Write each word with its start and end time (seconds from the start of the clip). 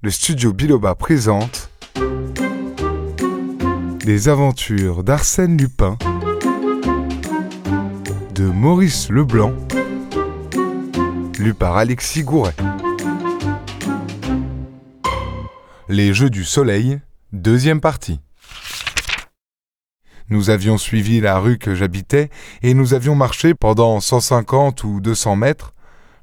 le 0.00 0.10
studio 0.10 0.52
Biloba 0.52 0.94
présente 0.94 1.70
Les 4.04 4.28
aventures 4.28 5.02
d'Arsène 5.02 5.56
Lupin 5.56 5.98
de 8.32 8.44
Maurice 8.44 9.10
Leblanc, 9.10 9.52
lu 11.40 11.52
par 11.52 11.76
Alexis 11.76 12.22
Gouret. 12.22 12.54
Les 15.88 16.14
Jeux 16.14 16.30
du 16.30 16.44
Soleil, 16.44 17.00
deuxième 17.32 17.80
partie. 17.80 18.20
Nous 20.28 20.50
avions 20.50 20.78
suivi 20.78 21.20
la 21.20 21.40
rue 21.40 21.58
que 21.58 21.74
j'habitais 21.74 22.30
et 22.62 22.74
nous 22.74 22.94
avions 22.94 23.16
marché 23.16 23.54
pendant 23.54 23.98
150 23.98 24.84
ou 24.84 25.00
200 25.00 25.34
mètres 25.34 25.74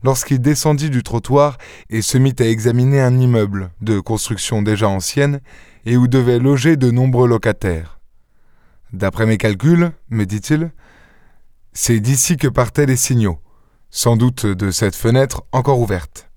lorsqu'il 0.06 0.40
descendit 0.40 0.92
du 0.92 1.02
trottoir 1.02 1.58
et 1.90 2.04
se 2.04 2.20
mit 2.20 2.36
à 2.38 2.46
examiner 2.46 3.02
un 3.02 3.18
immeuble 3.18 3.72
de 3.82 4.00
construction 4.00 4.62
déjà 4.62 4.88
ancienne 4.88 5.42
et 5.88 5.98
où 5.98 6.08
devaient 6.08 6.38
loger 6.38 6.78
de 6.78 6.92
nombreux 6.92 7.28
locataires. 7.28 8.00
D'après 8.94 9.26
mes 9.26 9.38
calculs, 9.38 9.92
me 10.10 10.26
dit-il, 10.26 10.72
c'est 11.74 12.00
d'ici 12.00 12.38
que 12.38 12.48
partaient 12.48 12.86
les 12.86 12.96
signaux, 12.96 13.40
sans 13.90 14.16
doute 14.16 14.46
de 14.46 14.70
cette 14.70 14.96
fenêtre 14.96 15.44
encore 15.52 15.80
ouverte. 15.80 16.30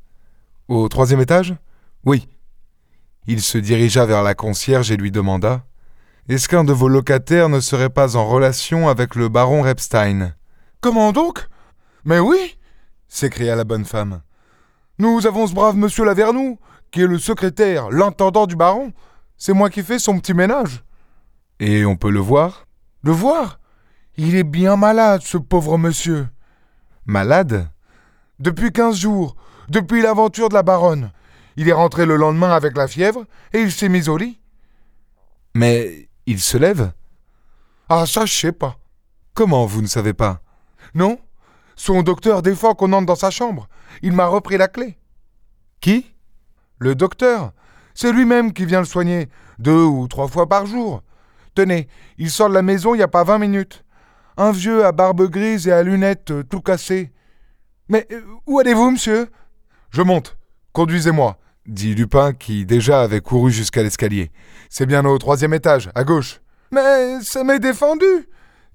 Au 0.69 0.89
troisième 0.89 1.21
étage? 1.21 1.55
Oui. 2.07 2.27
Il 3.27 3.43
se 3.43 3.59
dirigea 3.59 4.07
vers 4.07 4.23
la 4.23 4.35
concierge 4.35 4.91
et 4.91 4.97
lui 4.97 5.11
demanda 5.11 5.67
Est-ce 6.31 6.49
qu'un 6.49 6.65
de 6.65 6.73
vos 6.73 6.89
locataires 6.89 7.51
ne 7.51 7.61
serait 7.61 7.91
pas 7.91 8.17
en 8.17 8.27
relation 8.27 8.89
avec 8.89 9.15
le 9.15 9.29
baron 9.29 9.61
Repstein? 9.61 10.35
Comment 10.81 11.13
donc? 11.13 11.47
Mais 12.07 12.19
oui 12.19 12.58
s'écria 13.09 13.57
la 13.57 13.65
bonne 13.65 13.85
femme. 13.85 14.23
Nous 14.99 15.27
avons 15.27 15.47
ce 15.47 15.55
brave 15.55 15.77
monsieur 15.77 16.05
Lavernoux, 16.05 16.59
qui 16.91 17.03
est 17.03 17.07
le 17.07 17.19
secrétaire, 17.19 17.91
l'intendant 17.91 18.47
du 18.47 18.57
baron. 18.57 18.93
C'est 19.37 19.53
moi 19.53 19.71
qui 19.71 19.83
fais 19.83 19.99
son 19.99 20.19
petit 20.19 20.35
ménage. 20.35 20.83
Et 21.61 21.85
on 21.85 21.97
peut 21.97 22.11
le 22.11 22.21
voir? 22.21 22.67
Le 23.03 23.13
voir? 23.13 23.61
Il 24.17 24.35
est 24.35 24.45
bien 24.45 24.77
malade, 24.77 25.23
ce 25.23 25.39
pauvre 25.39 25.79
monsieur. 25.79 26.29
Malade? 27.07 27.69
Depuis 28.41 28.73
quinze 28.73 28.99
jours, 28.99 29.37
depuis 29.69 30.03
l'aventure 30.03 30.49
de 30.49 30.55
la 30.55 30.63
baronne. 30.63 31.13
Il 31.57 31.69
est 31.69 31.73
rentré 31.73 32.07
le 32.07 32.17
lendemain 32.17 32.53
avec 32.53 32.77
la 32.77 32.89
fièvre 32.89 33.25
et 33.53 33.61
il 33.61 33.73
s'est 33.73 33.89
mis 33.89 34.09
au 34.09 34.17
lit. 34.17 34.41
Mais 35.55 36.09
il 36.27 36.41
se 36.41 36.57
lève? 36.57 36.93
Ah, 37.89 38.07
ça, 38.07 38.27
je 38.27 38.33
sais 38.33 38.53
pas. 38.53 38.77
Comment 39.35 39.67
vous 39.67 39.83
ne 39.83 39.87
savez 39.87 40.15
pas? 40.15 40.41
Non? 40.95 41.19
Son 41.79 42.03
docteur 42.03 42.43
défend 42.43 42.75
qu'on 42.75 42.93
entre 42.93 43.07
dans 43.07 43.15
sa 43.15 43.31
chambre. 43.31 43.69
Il 44.03 44.13
m'a 44.13 44.27
repris 44.27 44.59
la 44.59 44.69
clé. 44.69 44.99
Qui? 45.81 46.15
Le 46.79 46.95
docteur. 46.95 47.53
C'est 47.95 48.13
lui-même 48.13 48.53
qui 48.53 48.67
vient 48.67 48.81
le 48.81 48.85
soigner, 48.85 49.29
deux 49.59 49.85
ou 49.85 50.07
trois 50.09 50.29
fois 50.29 50.49
par 50.49 50.67
jour. 50.67 51.03
Tenez, 51.55 51.89
il 52.19 52.31
sort 52.31 52.49
de 52.49 52.55
la 52.55 52.63
maison 52.63 52.95
il 52.95 52.99
n'y 52.99 53.05
a 53.05 53.09
pas 53.09 53.25
vingt 53.25 53.39
minutes. 53.39 53.85
Un 54.37 54.53
vieux 54.53 54.85
à 54.85 54.93
barbe 54.93 55.31
grise 55.31 55.67
et 55.67 55.73
à 55.73 55.83
lunettes 55.83 56.31
euh, 56.31 56.43
tout 56.43 56.61
cassées. 56.61 57.13
Mais 57.89 58.07
euh, 58.13 58.21
où 58.47 58.59
allez-vous, 58.59 58.91
monsieur? 58.91 59.29
Je 59.91 60.03
monte. 60.03 60.37
Conduisez-moi, 60.73 61.39
dit 61.67 61.95
Lupin 61.95 62.33
qui 62.33 62.67
déjà 62.67 63.03
avait 63.03 63.21
couru 63.21 63.51
jusqu'à 63.51 63.83
l'escalier. 63.83 64.31
C'est 64.69 64.87
bien 64.87 65.05
au 65.05 65.17
troisième 65.19 65.55
étage, 65.55 65.91
à 65.95 66.05
gauche. 66.05 66.41
Mais 66.71 67.21
ça 67.23 67.43
m'est 67.43 67.59
défendu 67.59 68.05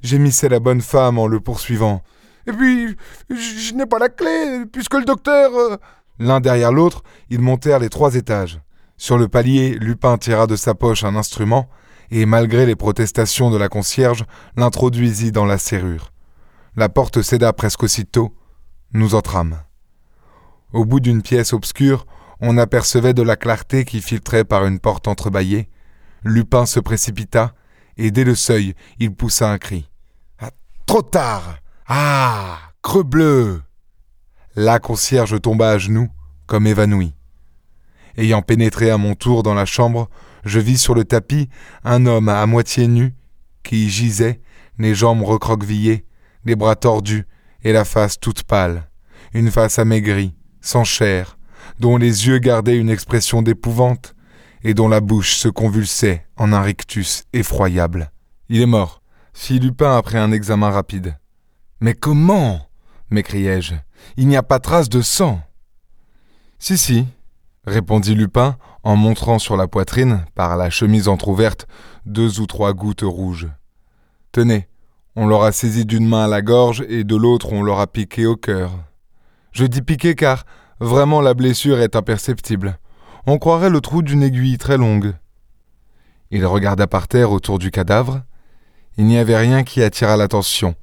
gémissait 0.04 0.50
la 0.50 0.59
bonne 0.59 0.81
femme 0.81 1.18
en 1.18 1.28
le 1.28 1.40
poursuivant. 1.40 2.02
Et 2.48 2.52
puis, 2.52 2.96
je 3.30 3.74
n'ai 3.74 3.86
pas 3.86 4.00
la 4.00 4.10
clé, 4.10 4.66
puisque 4.72 4.96
le 4.96 5.06
docteur... 5.06 5.52
Euh, 5.56 5.78
L'un 6.20 6.40
derrière 6.40 6.72
l'autre, 6.72 7.04
ils 7.30 7.40
montèrent 7.40 7.80
les 7.80 7.90
trois 7.90 8.16
étages. 8.16 8.60
Sur 8.98 9.18
le 9.18 9.28
palier, 9.28 9.72
Lupin 9.80 10.18
tira 10.18 10.46
de 10.48 10.56
sa 10.56 10.76
poche 10.76 11.04
un 11.04 11.16
instrument, 11.16 11.70
et 12.12 12.26
malgré 12.26 12.66
les 12.66 12.76
protestations 12.76 13.50
de 13.50 13.58
la 13.58 13.70
concierge, 13.70 14.26
l'introduisit 14.56 15.32
dans 15.32 15.46
la 15.46 15.58
serrure. 15.58 16.12
La 16.76 16.90
porte 16.90 17.22
céda 17.22 17.53
presque 17.53 17.84
aussitôt. 17.84 18.36
Nous 18.94 19.16
entrâmes. 19.16 19.59
Au 20.72 20.86
bout 20.86 21.00
d'une 21.00 21.24
pièce 21.24 21.53
obscure, 21.53 22.06
on 22.42 22.58
apercevait 22.58 23.14
de 23.14 23.24
la 23.24 23.36
clarté 23.36 23.86
qui 23.86 24.02
filtrait 24.02 24.44
par 24.44 24.66
une 24.66 24.80
porte 24.80 25.08
entrebâillée. 25.08 25.70
Lupin 26.24 26.66
se 26.66 26.80
précipita, 26.80 27.53
et 27.98 28.12
dès 28.12 28.24
le 28.24 28.36
seuil, 28.36 28.76
il 29.00 29.14
poussa 29.14 29.52
un 29.52 29.58
cri. 29.58 29.90
Ah, 30.40 30.52
trop 30.86 31.02
tard 31.02 31.58
ah 31.88 32.60
Crebleu 32.82 33.62
La 34.56 34.80
concierge 34.80 35.42
tomba 35.42 35.72
à 35.72 35.78
genoux, 35.78 36.10
comme 36.46 36.66
évanouie. 36.66 37.14
Ayant 38.16 38.42
pénétré 38.42 38.90
à 38.90 38.98
mon 38.98 39.16
tour 39.16 39.44
dans 39.44 39.54
la 39.54 39.66
chambre, 39.66 40.10
je 40.46 40.60
vis 40.60 40.78
sur 40.78 40.96
le 40.96 41.04
tapis 41.04 41.50
un 41.84 42.06
homme 42.06 42.30
à 42.30 42.46
moitié 42.46 42.88
nu 42.88 43.16
qui 43.64 43.90
gisait, 43.90 44.42
les 44.78 44.96
jambes 44.96 45.24
recroquevillées, 45.24 46.06
les 46.46 46.56
bras 46.56 46.76
tordus 46.76 47.26
et 47.64 47.74
la 47.74 47.86
face 47.86 48.20
toute 48.20 48.44
pâle, 48.44 48.90
une 49.34 49.52
face 49.52 49.80
amaigrie, 49.80 50.36
sans 50.62 50.84
chair, 50.84 51.38
dont 51.80 51.98
les 51.98 52.28
yeux 52.28 52.40
gardaient 52.40 52.78
une 52.78 52.90
expression 52.90 53.42
d'épouvante 53.42 54.16
et 54.64 54.74
dont 54.74 54.88
la 54.88 55.02
bouche 55.02 55.36
se 55.36 55.50
convulsait 55.50 56.26
en 56.38 56.54
un 56.54 56.62
rictus 56.62 57.24
effroyable. 57.34 58.12
Il 58.48 58.62
est 58.62 58.68
mort, 58.68 59.02
fit 59.34 59.60
Lupin 59.60 59.98
après 59.98 60.18
un 60.18 60.32
examen 60.32 60.70
rapide. 60.70 61.18
Mais 61.79 61.94
comment? 61.94 62.67
m'écriai-je. 63.09 63.75
Il 64.17 64.28
n'y 64.28 64.35
a 64.35 64.44
pas 64.44 64.59
trace 64.59 64.89
de 64.89 65.01
sang. 65.01 65.41
Si, 66.59 66.78
si, 66.78 67.06
répondit 67.66 68.16
Lupin 68.16 68.57
en 68.84 68.95
montrant 68.95 69.39
sur 69.39 69.56
la 69.56 69.67
poitrine, 69.67 70.25
par 70.35 70.57
la 70.57 70.69
chemise 70.69 71.07
entr'ouverte, 71.07 71.67
deux 72.06 72.39
ou 72.39 72.47
trois 72.47 72.73
gouttes 72.73 73.03
rouges. 73.03 73.47
Tenez, 74.31 74.67
on 75.16 75.28
l'aura 75.28 75.51
saisi 75.51 75.85
d'une 75.85 76.07
main 76.07 76.25
à 76.25 76.28
la 76.28 76.41
gorge 76.41 76.84
et 76.89 77.03
de 77.03 77.16
l'autre 77.16 77.53
on 77.53 77.61
l'aura 77.61 77.88
piqué 77.88 78.25
au 78.25 78.35
cœur. 78.35 78.72
Je 79.51 79.66
dis 79.66 79.81
piqué 79.81 80.16
car 80.16 80.45
vraiment 80.79 81.22
la 81.22 81.34
blessure 81.34 81.79
est 81.79 81.95
imperceptible. 81.95 82.79
On 83.25 83.38
croirait 83.38 83.69
le 83.69 83.79
trou 83.79 84.01
d'une 84.01 84.23
aiguille 84.23 84.57
très 84.57 84.78
longue. 84.78 85.13
Il 86.31 86.45
regarda 86.45 86.88
par 86.88 87.07
terre 87.07 87.31
autour 87.31 87.59
du 87.59 87.69
cadavre. 87.69 88.23
Il 88.97 89.05
n'y 89.05 89.17
avait 89.17 89.38
rien 89.38 89.63
qui 89.63 89.84
attirât 89.84 90.17
l'attention, 90.17 90.75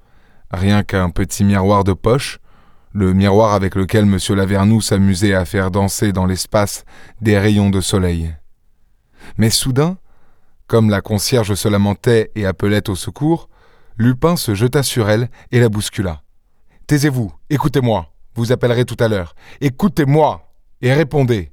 rien 0.51 0.83
qu'un 0.83 1.11
petit 1.11 1.45
miroir 1.45 1.85
de 1.85 1.93
poche, 1.93 2.39
le 2.93 3.13
miroir 3.13 3.55
avec 3.55 3.75
lequel 3.75 4.05
M. 4.05 4.19
Lavernoux 4.37 4.81
s'amusait 4.81 5.35
à 5.35 5.45
faire 5.45 5.71
danser 5.71 6.13
dans 6.13 6.27
l'espace 6.27 6.85
des 7.21 7.39
rayons 7.39 7.71
de 7.71 7.81
soleil. 7.81 8.35
Mais 9.37 9.51
soudain, 9.51 9.99
comme 10.67 10.91
la 10.91 11.01
concierge 11.01 11.55
se 11.55 11.69
lamentait 11.69 12.31
et 12.35 12.47
appelait 12.47 12.89
au 12.91 12.97
secours, 12.97 13.49
Lupin 13.97 14.37
se 14.37 14.55
jeta 14.55 14.83
sur 14.83 15.11
elle 15.11 15.29
et 15.53 15.61
la 15.61 15.69
bouscula. 15.69 16.23
Taisez-vous, 16.87 17.33
écoutez-moi, 17.51 18.13
vous 18.35 18.53
appellerez 18.53 18.85
tout 18.85 18.97
à 18.99 19.09
l'heure. 19.09 19.35
Écoutez-moi 19.61 20.53
et 20.81 20.93
répondez. 20.93 21.53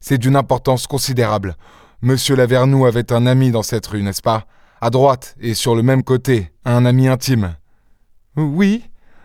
C'est 0.00 0.18
d'une 0.18 0.36
importance 0.36 0.86
considérable. 0.86 1.56
Monsieur 2.02 2.36
Lavernoux 2.36 2.86
avait 2.86 3.12
un 3.12 3.26
ami 3.26 3.50
dans 3.50 3.62
cette 3.62 3.86
rue, 3.86 4.02
n'est-ce 4.02 4.22
pas? 4.22 4.46
À 4.80 4.90
droite 4.90 5.36
et 5.40 5.54
sur 5.54 5.74
le 5.74 5.82
même 5.82 6.02
côté, 6.02 6.52
un 6.64 6.84
ami 6.84 7.08
intime. 7.08 7.56
Oui, 8.36 8.84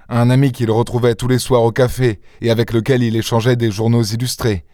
un 0.10 0.30
ami 0.30 0.52
qu'il 0.52 0.72
retrouvait 0.72 1.16
tous 1.16 1.28
les 1.28 1.40
soirs 1.40 1.64
au 1.64 1.72
café 1.72 2.20
et 2.42 2.50
avec 2.50 2.74
lequel 2.74 3.04
il 3.04 3.16
échangeait 3.16 3.56
des 3.56 3.72
journaux 3.72 4.04
illustrés. 4.04 4.66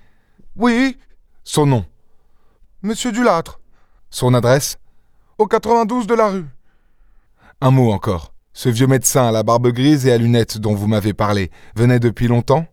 Oui. 0.56 0.98
Son 1.44 1.66
nom. 1.66 1.86
Monsieur 2.82 3.12
Dulâtre. 3.12 3.60
Son 4.10 4.34
adresse 4.34 4.78
Au 5.38 5.48
92 5.48 6.08
de 6.08 6.14
la 6.14 6.30
rue. 6.30 6.46
Un 7.62 7.72
mot 7.72 7.92
encore. 7.92 8.34
Ce 8.54 8.70
vieux 8.70 8.88
médecin 8.88 9.28
à 9.28 9.32
la 9.32 9.44
barbe 9.44 9.68
grise 9.68 10.08
et 10.08 10.14
à 10.14 10.18
lunettes 10.18 10.58
dont 10.58 10.74
vous 10.74 10.88
m'avez 10.88 11.14
parlé 11.14 11.52
venait 11.76 12.00
depuis 12.00 12.28
longtemps? 12.28 12.66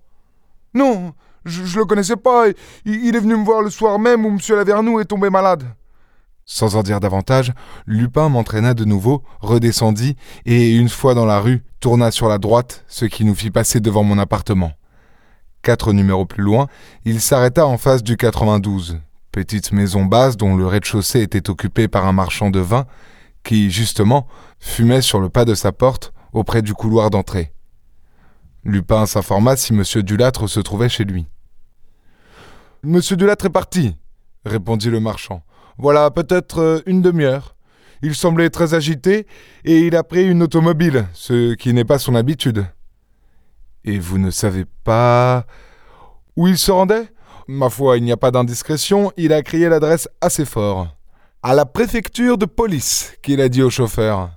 Non, 0.74 1.12
je, 1.44 1.62
ne 1.62 1.80
le 1.80 1.84
connaissais 1.84 2.16
pas. 2.16 2.46
Il, 2.84 3.16
est 3.16 3.20
venu 3.20 3.36
me 3.36 3.44
voir 3.44 3.62
le 3.62 3.70
soir 3.70 3.98
même 3.98 4.24
où 4.24 4.30
Monsieur 4.30 4.54
Lavernoux 4.54 5.00
est 5.00 5.06
tombé 5.06 5.28
malade. 5.28 5.64
Sans 6.44 6.76
en 6.76 6.82
dire 6.82 7.00
davantage, 7.00 7.52
Lupin 7.86 8.28
m'entraîna 8.28 8.74
de 8.74 8.84
nouveau, 8.84 9.22
redescendit, 9.40 10.16
et 10.44 10.76
une 10.76 10.88
fois 10.88 11.14
dans 11.14 11.24
la 11.24 11.40
rue, 11.40 11.62
tourna 11.80 12.10
sur 12.10 12.28
la 12.28 12.38
droite, 12.38 12.84
ce 12.88 13.04
qui 13.04 13.24
nous 13.24 13.34
fit 13.34 13.50
passer 13.50 13.80
devant 13.80 14.02
mon 14.02 14.18
appartement. 14.18 14.72
Quatre 15.62 15.92
numéros 15.92 16.26
plus 16.26 16.42
loin, 16.42 16.66
il 17.04 17.20
s'arrêta 17.20 17.66
en 17.66 17.78
face 17.78 18.02
du 18.02 18.16
92, 18.16 18.98
petite 19.30 19.72
maison 19.72 20.04
basse 20.04 20.36
dont 20.36 20.56
le 20.56 20.66
rez-de-chaussée 20.66 21.22
était 21.22 21.48
occupé 21.48 21.86
par 21.86 22.06
un 22.06 22.12
marchand 22.12 22.50
de 22.50 22.60
vin, 22.60 22.86
qui, 23.44 23.70
justement, 23.70 24.26
fumait 24.58 25.02
sur 25.02 25.20
le 25.20 25.28
pas 25.28 25.44
de 25.44 25.54
sa 25.54 25.72
porte, 25.72 26.12
auprès 26.32 26.62
du 26.62 26.74
couloir 26.74 27.10
d'entrée. 27.10 27.52
Lupin 28.64 29.06
s'informa 29.06 29.56
si 29.56 29.72
M. 29.72 29.82
Dulâtre 30.02 30.48
se 30.48 30.60
trouvait 30.60 30.88
chez 30.88 31.04
lui. 31.04 31.26
Monsieur 32.82 33.16
Dulâtre 33.16 33.46
est 33.46 33.50
parti, 33.50 33.96
répondit 34.44 34.90
le 34.90 35.00
marchand. 35.00 35.42
Voilà 35.78 36.10
peut-être 36.10 36.60
euh, 36.60 36.80
une 36.86 37.02
demi-heure. 37.02 37.56
Il 38.02 38.14
semblait 38.14 38.50
très 38.50 38.74
agité 38.74 39.26
et 39.64 39.80
il 39.80 39.94
a 39.94 40.02
pris 40.02 40.26
une 40.28 40.42
automobile, 40.42 41.06
ce 41.12 41.54
qui 41.54 41.72
n'est 41.72 41.84
pas 41.84 41.98
son 41.98 42.14
habitude. 42.14 42.66
Et 43.84 43.98
vous 43.98 44.18
ne 44.18 44.30
savez 44.30 44.64
pas 44.84 45.46
où 46.36 46.48
il 46.48 46.58
se 46.58 46.70
rendait? 46.70 47.08
Ma 47.48 47.68
foi, 47.70 47.98
il 47.98 48.04
n'y 48.04 48.12
a 48.12 48.16
pas 48.16 48.30
d'indiscrétion, 48.30 49.12
il 49.16 49.32
a 49.32 49.42
crié 49.42 49.68
l'adresse 49.68 50.08
assez 50.20 50.44
fort. 50.44 50.88
À 51.42 51.54
la 51.54 51.66
préfecture 51.66 52.38
de 52.38 52.46
police, 52.46 53.12
qu'il 53.22 53.40
a 53.40 53.48
dit 53.48 53.62
au 53.62 53.70
chauffeur. 53.70 54.30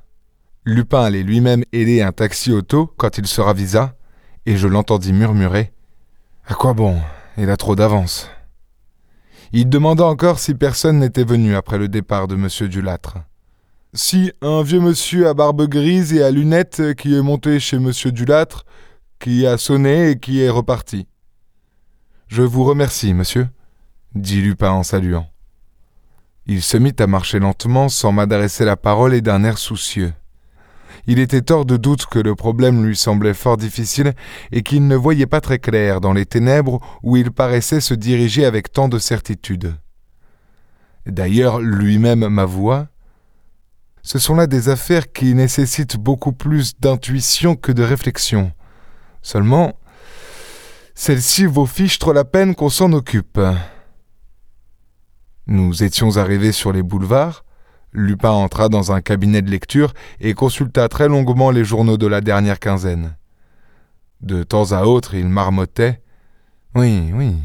Lupin 0.66 1.04
allait 1.04 1.24
lui-même 1.24 1.64
aider 1.72 2.02
un 2.02 2.12
taxi 2.12 2.52
auto 2.52 2.92
quand 2.98 3.20
il 3.20 3.28
se 3.28 3.42
ravisa, 3.42 3.96
et 4.48 4.58
je 4.58 4.68
l'entendis 4.68 5.14
murmurer. 5.14 5.72
À 6.48 6.56
quoi 6.56 6.74
bon? 6.74 7.00
Il 7.38 7.50
a 7.50 7.58
trop 7.58 7.76
d'avance. 7.76 8.30
Il 9.54 9.70
demanda 9.70 10.06
encore 10.06 10.40
si 10.40 10.54
personne 10.54 11.00
n'était 11.00 11.24
venu 11.24 11.56
après 11.56 11.78
le 11.78 11.88
départ 11.88 12.28
de 12.28 12.36
M. 12.36 12.68
Dulâtre. 12.68 13.18
Si, 13.94 14.32
un 14.42 14.62
vieux 14.62 14.82
monsieur 14.82 15.28
à 15.28 15.34
barbe 15.34 15.68
grise 15.68 16.14
et 16.14 16.24
à 16.24 16.32
lunettes 16.32 16.96
qui 16.96 17.16
est 17.16 17.22
monté 17.22 17.60
chez 17.60 17.78
M. 17.78 17.92
Dulâtre, 18.12 18.66
qui 19.20 19.48
a 19.48 19.58
sonné 19.58 20.12
et 20.12 20.20
qui 20.20 20.42
est 20.42 20.50
reparti. 20.50 21.08
Je 22.28 22.42
vous 22.42 22.64
remercie, 22.64 23.14
monsieur, 23.14 23.48
dit 24.14 24.42
Lupin 24.42 24.72
en 24.72 24.84
saluant. 24.84 25.28
Il 26.48 26.62
se 26.62 26.78
mit 26.78 26.96
à 27.00 27.08
marcher 27.08 27.40
lentement 27.40 27.90
sans 27.90 28.12
m'adresser 28.12 28.66
la 28.66 28.76
parole 28.76 29.14
et 29.14 29.22
d'un 29.22 29.44
air 29.44 29.58
soucieux. 29.58 30.14
Il 31.08 31.20
était 31.20 31.52
hors 31.52 31.66
de 31.66 31.78
doute 31.78 32.08
que 32.08 32.20
le 32.20 32.36
problème 32.36 32.86
lui 32.86 32.96
semblait 32.96 33.34
fort 33.34 33.58
difficile 33.58 34.14
et 34.52 34.64
qu'il 34.64 34.88
ne 34.88 34.96
voyait 34.96 35.28
pas 35.28 35.42
très 35.42 35.60
clair 35.60 36.02
dans 36.02 36.14
les 36.14 36.26
ténèbres 36.26 36.80
où 37.04 37.16
il 37.16 37.32
paraissait 37.32 37.82
se 37.82 37.94
diriger 37.94 38.46
avec 38.46 38.72
tant 38.72 38.90
de 38.90 38.98
certitude. 38.98 39.76
D'ailleurs, 41.06 41.60
lui-même 41.62 42.28
m'avoua 42.28 42.88
Ce 44.02 44.18
sont 44.18 44.36
là 44.36 44.48
des 44.48 44.70
affaires 44.70 45.12
qui 45.12 45.36
nécessitent 45.36 45.98
beaucoup 45.98 46.34
plus 46.34 46.80
d'intuition 46.80 47.56
que 47.56 47.72
de 47.72 47.84
réflexion. 47.84 48.52
Seulement, 49.22 49.78
celle-ci 50.96 51.46
vaut 51.46 51.68
fichtre 51.68 52.14
la 52.14 52.24
peine 52.24 52.56
qu'on 52.56 52.70
s'en 52.70 52.92
occupe. 52.94 53.40
Nous 55.46 55.84
étions 55.84 56.18
arrivés 56.18 56.52
sur 56.52 56.74
les 56.74 56.82
boulevards. 56.82 57.45
Lupin 57.96 58.32
entra 58.32 58.68
dans 58.68 58.92
un 58.92 59.00
cabinet 59.00 59.42
de 59.42 59.50
lecture 59.50 59.94
et 60.20 60.34
consulta 60.34 60.90
très 60.90 61.08
longuement 61.08 61.50
les 61.50 61.64
journaux 61.64 61.98
de 61.98 62.08
la 62.08 62.20
dernière 62.20 62.60
quinzaine. 62.60 63.16
De 64.22 64.44
temps 64.44 64.74
à 64.74 64.84
autre, 64.84 65.16
il 65.16 65.28
marmottait. 65.28 66.02
Oui, 66.76 67.12
oui. 67.14 67.36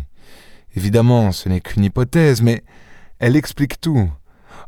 Évidemment, 0.74 1.30
ce 1.30 1.48
n'est 1.48 1.60
qu'une 1.60 1.84
hypothèse, 1.84 2.42
mais 2.42 2.64
elle 3.20 3.36
explique 3.36 3.80
tout. 3.80 4.10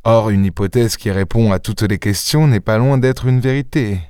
Or, 0.05 0.31
une 0.31 0.45
hypothèse 0.45 0.97
qui 0.97 1.11
répond 1.11 1.53
à 1.53 1.59
toutes 1.59 1.83
les 1.83 1.99
questions 1.99 2.47
n'est 2.47 2.61
pas 2.61 2.79
loin 2.79 2.99
d'être 2.99 3.27
une 3.27 3.41
vérité. 3.41 4.01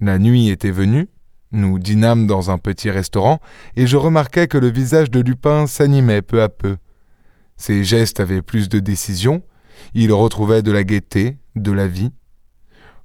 La 0.00 0.18
nuit 0.18 0.48
était 0.48 0.70
venue, 0.70 1.08
nous 1.52 1.78
dînâmes 1.78 2.26
dans 2.26 2.50
un 2.50 2.58
petit 2.58 2.90
restaurant, 2.90 3.40
et 3.76 3.86
je 3.86 3.96
remarquai 3.96 4.46
que 4.46 4.58
le 4.58 4.70
visage 4.70 5.10
de 5.10 5.20
Lupin 5.20 5.66
s'animait 5.66 6.22
peu 6.22 6.42
à 6.42 6.48
peu. 6.48 6.76
Ses 7.56 7.84
gestes 7.84 8.20
avaient 8.20 8.42
plus 8.42 8.68
de 8.68 8.78
décision, 8.78 9.42
il 9.94 10.12
retrouvait 10.12 10.62
de 10.62 10.72
la 10.72 10.84
gaieté, 10.84 11.38
de 11.54 11.72
la 11.72 11.86
vie. 11.86 12.12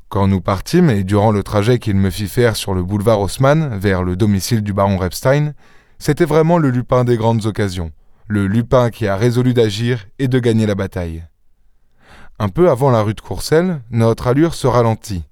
Quand 0.09 0.27
nous 0.27 0.41
partîmes, 0.41 0.89
et 0.89 1.03
durant 1.03 1.31
le 1.31 1.43
trajet 1.43 1.79
qu'il 1.79 1.95
me 1.95 2.09
fit 2.09 2.27
faire 2.27 2.55
sur 2.55 2.73
le 2.73 2.83
boulevard 2.83 3.21
Haussmann 3.21 3.77
vers 3.77 4.03
le 4.03 4.15
domicile 4.15 4.61
du 4.61 4.73
baron 4.73 4.97
Repstein, 4.97 5.53
c'était 5.99 6.25
vraiment 6.25 6.57
le 6.57 6.69
Lupin 6.69 7.03
des 7.03 7.15
grandes 7.15 7.45
occasions, 7.45 7.91
le 8.27 8.47
Lupin 8.47 8.89
qui 8.89 9.07
a 9.07 9.15
résolu 9.15 9.53
d'agir 9.53 10.05
et 10.19 10.27
de 10.27 10.39
gagner 10.39 10.65
la 10.65 10.75
bataille. 10.75 11.23
Un 12.39 12.49
peu 12.49 12.69
avant 12.69 12.89
la 12.89 13.03
rue 13.03 13.13
de 13.13 13.21
Courcelles, 13.21 13.81
notre 13.91 14.27
allure 14.27 14.55
se 14.55 14.67
ralentit. 14.67 15.23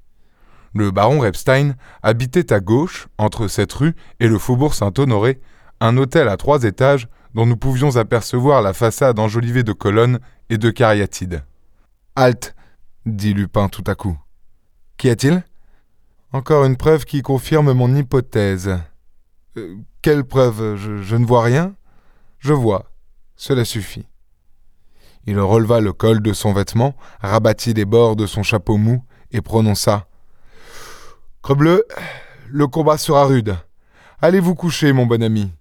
Le 0.74 0.92
baron 0.92 1.20
Repstein 1.20 1.74
habitait 2.04 2.54
à 2.54 2.60
gauche, 2.60 3.08
entre 3.18 3.48
cette 3.48 3.74
rue 3.74 3.96
et 4.20 4.28
le 4.28 4.38
faubourg 4.38 4.76
Saint-Honoré, 4.76 5.42
un 5.82 5.98
hôtel 5.98 6.28
à 6.28 6.38
trois 6.38 6.64
étages 6.64 7.08
dont 7.34 7.46
nous 7.46 7.58
pouvions 7.58 7.98
apercevoir 7.98 8.62
la 8.62 8.74
façade 8.74 9.20
enjolivée 9.20 9.64
de 9.64 9.74
colonnes 9.74 10.20
et 10.50 10.58
de 10.58 10.70
cariatides. 10.70 11.44
Halte 12.16 12.56
dit 13.06 13.34
Lupin 13.34 13.70
tout 13.70 13.84
à 13.88 13.96
coup. 13.96 14.18
Qu'y 14.98 15.10
a-t-il? 15.10 15.44
Encore 16.31 16.66
une 16.66 16.78
preuve 16.78 17.06
qui 17.06 17.22
confirme 17.22 17.74
mon 17.74 17.96
hypothèse. 17.96 18.78
Euh, 19.58 19.78
quelle 20.02 20.24
preuve? 20.24 20.76
Je, 20.76 21.02
je 21.02 21.16
ne 21.16 21.26
vois 21.26 21.44
rien? 21.44 21.76
Je 22.40 22.54
vois. 22.54 22.92
Cela 23.36 23.66
suffit. 23.66 24.06
Il 25.26 25.40
releva 25.40 25.80
le 25.80 25.94
col 25.94 26.22
de 26.22 26.34
son 26.34 26.54
vêtement, 26.54 26.96
rabattit 27.22 27.74
les 27.74 27.86
bords 27.86 28.16
de 28.16 28.26
son 28.26 28.44
chapeau 28.44 28.78
mou 28.78 29.04
et 29.31 29.42
prononça 29.42 30.08
Crebleu, 31.42 31.86
le 32.48 32.68
combat 32.68 32.98
sera 32.98 33.26
rude. 33.26 33.56
Allez 34.22 34.40
vous 34.40 34.56
coucher, 34.56 34.92
mon 34.92 35.06
bon 35.06 35.24
ami. 35.24 35.52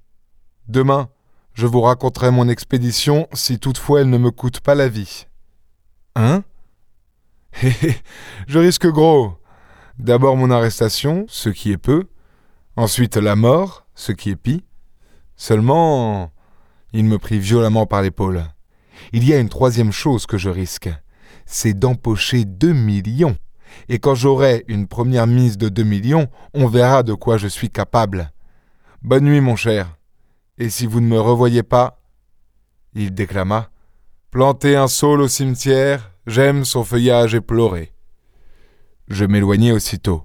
Demain, 0.66 1.08
je 1.58 1.66
vous 1.66 1.80
raconterai 1.80 2.30
mon 2.30 2.48
expédition 2.48 3.26
si 3.32 3.58
toutefois 3.58 4.02
elle 4.02 4.10
ne 4.10 4.16
me 4.16 4.30
coûte 4.30 4.60
pas 4.60 4.76
la 4.76 4.86
vie. 4.86 5.26
Hein? 6.14 6.44
Hé 7.62 7.96
je 8.46 8.60
risque 8.60 8.86
gros. 8.86 9.32
D'abord 9.98 10.36
mon 10.36 10.52
arrestation, 10.52 11.26
ce 11.26 11.48
qui 11.48 11.72
est 11.72 11.76
peu. 11.76 12.04
Ensuite 12.76 13.16
la 13.16 13.34
mort, 13.34 13.88
ce 13.96 14.12
qui 14.12 14.30
est 14.30 14.36
pis. 14.36 14.62
Seulement. 15.34 16.30
Il 16.92 17.06
me 17.06 17.18
prit 17.18 17.40
violemment 17.40 17.86
par 17.86 18.02
l'épaule. 18.02 18.44
Il 19.12 19.28
y 19.28 19.34
a 19.34 19.40
une 19.40 19.48
troisième 19.48 19.90
chose 19.90 20.26
que 20.26 20.38
je 20.38 20.50
risque. 20.50 20.88
C'est 21.44 21.76
d'empocher 21.76 22.44
deux 22.44 22.72
millions 22.72 23.36
et 23.88 23.98
quand 23.98 24.14
j'aurai 24.14 24.64
une 24.68 24.86
première 24.86 25.26
mise 25.26 25.58
de 25.58 25.68
deux 25.68 25.82
millions, 25.82 26.28
on 26.54 26.68
verra 26.68 27.02
de 27.02 27.14
quoi 27.14 27.36
je 27.36 27.48
suis 27.48 27.68
capable. 27.68 28.30
Bonne 29.02 29.24
nuit, 29.24 29.40
mon 29.40 29.56
cher. 29.56 29.97
Et 30.58 30.70
si 30.70 30.86
vous 30.86 31.00
ne 31.00 31.06
me 31.06 31.20
revoyez 31.20 31.62
pas, 31.62 32.02
il 32.94 33.14
déclama, 33.14 33.70
Plantez 34.30 34.76
un 34.76 34.88
saule 34.88 35.22
au 35.22 35.28
cimetière, 35.28 36.12
j'aime 36.26 36.66
son 36.66 36.84
feuillage 36.84 37.34
éploré. 37.34 37.94
Je 39.08 39.24
m'éloignai 39.24 39.72
aussitôt. 39.72 40.24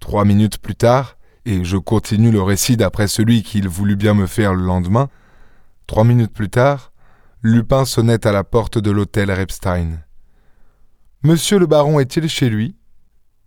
Trois 0.00 0.24
minutes 0.24 0.58
plus 0.58 0.76
tard, 0.76 1.18
et 1.44 1.64
je 1.64 1.76
continue 1.76 2.30
le 2.30 2.40
récit 2.40 2.78
d'après 2.78 3.08
celui 3.08 3.42
qu'il 3.42 3.68
voulut 3.68 3.96
bien 3.96 4.14
me 4.14 4.26
faire 4.26 4.54
le 4.54 4.64
lendemain, 4.64 5.10
trois 5.86 6.04
minutes 6.04 6.32
plus 6.32 6.48
tard, 6.48 6.92
Lupin 7.42 7.84
sonnait 7.84 8.26
à 8.26 8.32
la 8.32 8.42
porte 8.42 8.78
de 8.78 8.90
l'hôtel 8.90 9.30
Repstein. 9.30 10.02
Monsieur 11.22 11.58
le 11.58 11.66
baron 11.66 12.00
est-il 12.00 12.28
chez 12.28 12.48
lui? 12.48 12.76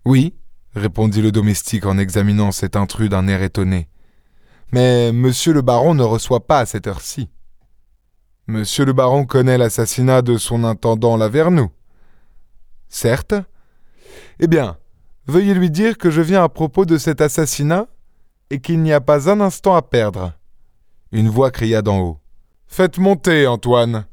Oui, 0.06 0.36
répondit 0.76 1.22
le 1.22 1.32
domestique 1.32 1.86
en 1.86 1.98
examinant 1.98 2.52
cet 2.52 2.76
intrus 2.76 3.10
d'un 3.10 3.28
air 3.28 3.42
étonné. 3.42 3.90
Mais 4.72 5.12
monsieur 5.12 5.54
le 5.54 5.62
baron 5.62 5.96
ne 5.96 6.04
reçoit 6.04 6.46
pas 6.46 6.60
à 6.60 6.66
cette 6.66 6.88
heure-ci. 6.88 7.30
Monsieur 8.48 8.86
le 8.86 8.94
baron 8.94 9.26
connaît 9.26 9.58
l'assassinat 9.58 10.22
de 10.22 10.38
son 10.38 10.64
intendant 10.64 11.18
Lavernoux. 11.18 11.72
Certes. 12.88 13.36
Eh 14.40 14.48
bien, 14.48 14.78
veuillez 15.28 15.54
lui 15.54 15.70
dire 15.70 15.98
que 15.98 16.10
je 16.10 16.22
viens 16.22 16.44
à 16.44 16.50
propos 16.50 16.86
de 16.86 16.98
cet 16.98 17.22
assassinat 17.22 17.88
et 18.50 18.60
qu'il 18.60 18.82
n'y 18.82 18.94
a 18.94 19.02
pas 19.02 19.30
un 19.30 19.42
instant 19.42 19.76
à 19.76 19.82
perdre. 19.82 20.34
Une 21.12 21.30
voix 21.30 21.52
cria 21.52 21.82
d'en 21.82 22.00
haut. 22.00 22.20
Faites 22.68 22.98
monter, 22.98 23.48
Antoine. 23.48 24.06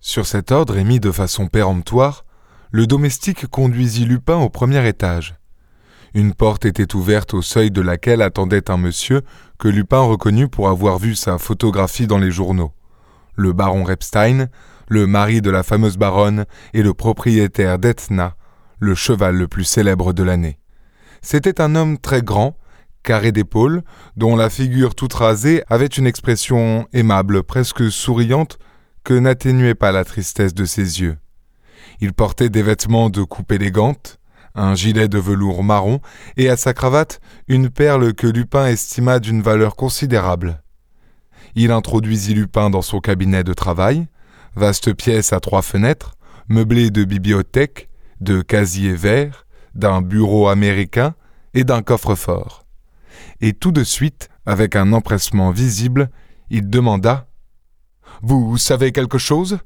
Sur 0.00 0.26
cet 0.26 0.52
ordre 0.52 0.76
émis 0.76 1.00
de 1.00 1.10
façon 1.10 1.48
péremptoire, 1.48 2.24
le 2.70 2.86
domestique 2.86 3.46
conduisit 3.46 4.04
Lupin 4.04 4.36
au 4.36 4.50
premier 4.50 4.86
étage. 4.86 5.34
Une 6.14 6.32
porte 6.32 6.64
était 6.64 6.94
ouverte 6.94 7.34
au 7.34 7.42
seuil 7.42 7.70
de 7.70 7.80
laquelle 7.80 8.22
attendait 8.22 8.70
un 8.70 8.76
monsieur 8.76 9.22
que 9.58 9.68
Lupin 9.68 10.00
reconnut 10.00 10.48
pour 10.48 10.68
avoir 10.68 10.98
vu 10.98 11.14
sa 11.14 11.38
photographie 11.38 12.06
dans 12.06 12.18
les 12.18 12.30
journaux. 12.30 12.72
Le 13.34 13.52
baron 13.52 13.84
Repstein, 13.84 14.48
le 14.88 15.06
mari 15.06 15.40
de 15.40 15.50
la 15.50 15.62
fameuse 15.62 15.96
baronne 15.96 16.44
et 16.74 16.82
le 16.82 16.94
propriétaire 16.94 17.78
d'Etna, 17.78 18.36
le 18.78 18.94
cheval 18.94 19.36
le 19.36 19.48
plus 19.48 19.64
célèbre 19.64 20.12
de 20.12 20.22
l'année. 20.22 20.58
C'était 21.22 21.60
un 21.60 21.74
homme 21.74 21.98
très 21.98 22.22
grand, 22.22 22.56
carré 23.02 23.32
d'épaules, 23.32 23.82
dont 24.16 24.36
la 24.36 24.50
figure 24.50 24.94
toute 24.94 25.14
rasée 25.14 25.62
avait 25.68 25.86
une 25.86 26.06
expression 26.06 26.86
aimable, 26.92 27.42
presque 27.42 27.90
souriante, 27.90 28.58
que 29.04 29.14
n'atténuait 29.14 29.74
pas 29.74 29.92
la 29.92 30.04
tristesse 30.04 30.54
de 30.54 30.64
ses 30.64 31.00
yeux. 31.00 31.16
Il 32.00 32.12
portait 32.12 32.50
des 32.50 32.62
vêtements 32.62 33.08
de 33.08 33.22
coupe 33.22 33.52
élégante, 33.52 34.18
un 34.56 34.74
gilet 34.74 35.08
de 35.08 35.18
velours 35.18 35.62
marron 35.62 36.00
et 36.36 36.48
à 36.48 36.56
sa 36.56 36.74
cravate 36.74 37.20
une 37.46 37.70
perle 37.70 38.14
que 38.14 38.26
Lupin 38.26 38.66
estima 38.66 39.20
d'une 39.20 39.42
valeur 39.42 39.76
considérable. 39.76 40.62
Il 41.54 41.70
introduisit 41.70 42.34
Lupin 42.34 42.70
dans 42.70 42.82
son 42.82 43.00
cabinet 43.00 43.44
de 43.44 43.52
travail, 43.52 44.08
vaste 44.56 44.92
pièce 44.94 45.32
à 45.32 45.40
trois 45.40 45.62
fenêtres, 45.62 46.16
meublée 46.48 46.90
de 46.90 47.04
bibliothèque, 47.04 47.88
de 48.20 48.40
casiers 48.42 48.94
verts, 48.94 49.46
d'un 49.74 50.00
bureau 50.00 50.48
américain 50.48 51.14
et 51.54 51.64
d'un 51.64 51.82
coffre-fort. 51.82 52.66
Et 53.40 53.52
tout 53.52 53.72
de 53.72 53.84
suite, 53.84 54.28
avec 54.46 54.76
un 54.76 54.92
empressement 54.92 55.50
visible, 55.50 56.10
il 56.50 56.70
demanda 56.70 57.28
Vous 58.22 58.56
savez 58.56 58.92
quelque 58.92 59.18
chose? 59.18 59.58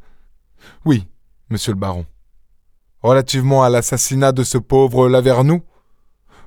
Oui, 0.85 1.07
monsieur 1.49 1.73
le 1.73 1.79
baron. 1.79 2.07
Relativement 3.03 3.63
à 3.63 3.71
l'assassinat 3.71 4.33
de 4.33 4.45
ce 4.45 4.59
pauvre 4.59 5.09
Lavernoux? 5.09 5.63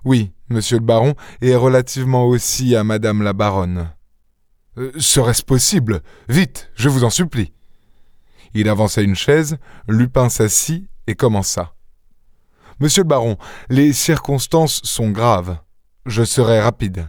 Oui, 0.06 0.34
monsieur 0.50 0.78
le 0.78 0.86
baron, 0.86 1.16
et 1.42 1.56
relativement 1.56 2.26
aussi 2.26 2.76
à 2.76 2.84
madame 2.84 3.24
la 3.24 3.34
baronne. 3.34 3.90
Euh, 4.78 4.92
serait-ce 5.00 5.44
possible? 5.44 6.02
Vite, 6.30 6.70
je 6.76 6.90
vous 6.90 7.04
en 7.04 7.10
supplie. 7.10 7.54
Il 8.54 8.70
avança 8.70 9.02
une 9.02 9.16
chaise, 9.16 9.58
Lupin 9.88 10.30
s'assit 10.30 10.88
et 11.08 11.16
commença. 11.16 11.74
Monsieur 12.80 13.04
le 13.04 13.08
baron, 13.08 13.38
les 13.70 13.94
circonstances 13.94 14.82
sont 14.84 15.10
graves. 15.10 15.58
Je 16.06 16.24
serai 16.24 16.60
rapide. 16.60 17.08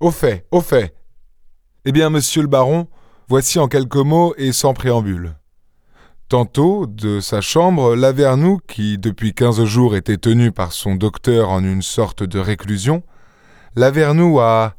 Au 0.00 0.10
fait, 0.10 0.46
au 0.50 0.60
fait. 0.60 0.94
Eh 1.84 1.92
bien, 1.92 2.10
monsieur 2.10 2.42
le 2.42 2.48
baron, 2.48 2.88
voici 3.28 3.58
en 3.58 3.68
quelques 3.68 3.96
mots 3.96 4.34
et 4.36 4.52
sans 4.52 4.74
préambule. 4.74 5.36
Tantôt, 6.32 6.86
de 6.86 7.20
sa 7.20 7.42
chambre, 7.42 7.94
Lavernoux, 7.94 8.58
qui 8.66 8.96
depuis 8.96 9.34
quinze 9.34 9.62
jours 9.64 9.94
était 9.94 10.16
tenu 10.16 10.50
par 10.50 10.72
son 10.72 10.94
docteur 10.94 11.50
en 11.50 11.62
une 11.62 11.82
sorte 11.82 12.22
de 12.22 12.38
réclusion, 12.38 13.02
Lavernoux 13.76 14.40
a. 14.40 14.74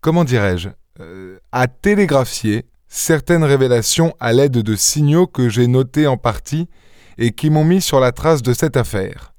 comment 0.00 0.24
dirais-je 0.24 0.70
euh, 0.98 1.38
a 1.52 1.68
télégraphié 1.68 2.66
certaines 2.88 3.44
révélations 3.44 4.12
à 4.18 4.32
l'aide 4.32 4.58
de 4.58 4.74
signaux 4.74 5.28
que 5.28 5.48
j'ai 5.48 5.68
notés 5.68 6.08
en 6.08 6.16
partie 6.16 6.68
et 7.16 7.30
qui 7.30 7.48
m'ont 7.48 7.64
mis 7.64 7.80
sur 7.80 8.00
la 8.00 8.10
trace 8.10 8.42
de 8.42 8.52
cette 8.52 8.76
affaire. 8.76 9.32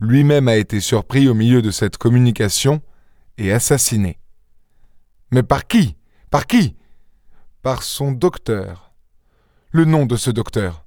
Lui-même 0.00 0.48
a 0.48 0.56
été 0.56 0.80
surpris 0.80 1.28
au 1.28 1.34
milieu 1.34 1.62
de 1.62 1.70
cette 1.70 1.96
communication 1.96 2.82
et 3.38 3.52
assassiné. 3.52 4.18
Mais 5.30 5.44
par 5.44 5.68
qui? 5.68 5.94
Par 6.28 6.48
qui? 6.48 6.74
Par 7.62 7.84
son 7.84 8.10
docteur. 8.10 8.89
Le 9.72 9.84
nom 9.84 10.04
de 10.04 10.16
ce 10.16 10.32
docteur 10.32 10.84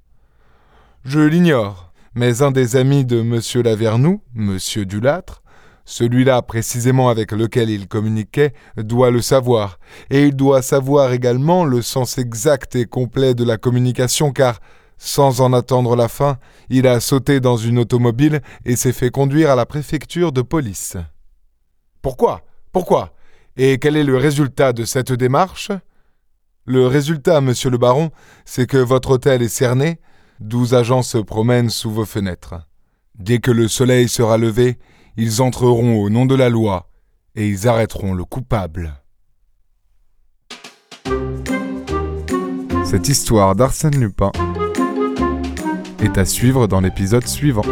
Je 1.06 1.20
l'ignore, 1.20 1.94
mais 2.14 2.42
un 2.42 2.50
des 2.50 2.76
amis 2.76 3.06
de 3.06 3.20
M. 3.20 3.40
Lavernoux, 3.62 4.20
M. 4.36 4.58
Dulâtre, 4.84 5.42
celui-là 5.86 6.42
précisément 6.42 7.08
avec 7.08 7.32
lequel 7.32 7.70
il 7.70 7.88
communiquait 7.88 8.52
doit 8.76 9.10
le 9.10 9.22
savoir, 9.22 9.78
et 10.10 10.24
il 10.24 10.36
doit 10.36 10.60
savoir 10.60 11.14
également 11.14 11.64
le 11.64 11.80
sens 11.80 12.18
exact 12.18 12.76
et 12.76 12.84
complet 12.84 13.32
de 13.32 13.42
la 13.42 13.56
communication, 13.56 14.32
car, 14.32 14.60
sans 14.98 15.40
en 15.40 15.54
attendre 15.54 15.96
la 15.96 16.08
fin, 16.08 16.36
il 16.68 16.86
a 16.86 17.00
sauté 17.00 17.40
dans 17.40 17.56
une 17.56 17.78
automobile 17.78 18.42
et 18.66 18.76
s'est 18.76 18.92
fait 18.92 19.10
conduire 19.10 19.50
à 19.50 19.56
la 19.56 19.64
préfecture 19.64 20.30
de 20.30 20.42
police. 20.42 20.98
Pourquoi? 22.02 22.42
Pourquoi? 22.70 23.14
Et 23.56 23.78
quel 23.78 23.96
est 23.96 24.04
le 24.04 24.18
résultat 24.18 24.74
de 24.74 24.84
cette 24.84 25.12
démarche? 25.12 25.70
Le 26.66 26.86
résultat, 26.86 27.40
monsieur 27.42 27.68
le 27.68 27.76
baron, 27.76 28.10
c'est 28.46 28.66
que 28.66 28.78
votre 28.78 29.10
hôtel 29.10 29.42
est 29.42 29.48
cerné, 29.48 30.00
douze 30.40 30.74
agents 30.74 31.02
se 31.02 31.18
promènent 31.18 31.68
sous 31.68 31.90
vos 31.90 32.06
fenêtres. 32.06 32.54
Dès 33.18 33.38
que 33.38 33.50
le 33.50 33.68
soleil 33.68 34.08
sera 34.08 34.38
levé, 34.38 34.78
ils 35.16 35.42
entreront 35.42 36.02
au 36.02 36.08
nom 36.08 36.24
de 36.24 36.34
la 36.34 36.48
loi 36.48 36.88
et 37.34 37.48
ils 37.48 37.68
arrêteront 37.68 38.14
le 38.14 38.24
coupable. 38.24 38.94
Cette 42.84 43.08
histoire 43.08 43.54
d'Arsène 43.54 44.00
Lupin 44.00 44.32
est 46.00 46.16
à 46.16 46.24
suivre 46.24 46.66
dans 46.66 46.80
l'épisode 46.80 47.26
suivant. 47.26 47.62